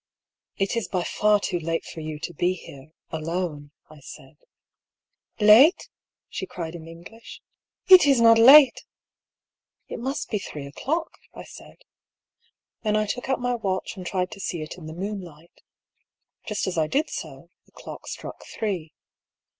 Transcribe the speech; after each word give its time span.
"It 0.57 0.75
is 0.75 0.87
by 0.87 1.03
far 1.03 1.39
too 1.39 1.59
late 1.59 1.85
for 1.85 1.99
you 1.99 2.17
to 2.21 2.33
be 2.33 2.53
here— 2.53 2.91
alone," 3.11 3.69
I 3.87 3.99
said. 3.99 4.35
«Late?" 5.39 5.89
she 6.27 6.47
cried, 6.47 6.73
in 6.73 6.87
English." 6.87 7.39
It 7.87 8.07
is 8.07 8.19
not 8.19 8.39
late!"" 8.39 8.83
It 9.89 9.99
must 9.99 10.31
be 10.31 10.39
three 10.39 10.65
o'clock," 10.65 11.19
I 11.35 11.43
said. 11.43 11.83
Then 12.81 12.95
I 12.95 13.05
took 13.05 13.29
out 13.29 13.39
my 13.41 13.53
watch 13.53 13.95
and 13.95 14.03
tried 14.03 14.31
to 14.31 14.39
see 14.39 14.63
it 14.63 14.75
in 14.75 14.87
the 14.87 14.93
moonlight. 14.93 15.61
Just 16.47 16.65
as 16.65 16.79
I 16.79 16.87
did 16.87 17.11
so, 17.11 17.51
a 17.67 17.71
clock 17.71 18.07
struck 18.07 18.43
three. 18.47 18.95